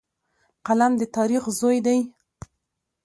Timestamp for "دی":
1.85-1.99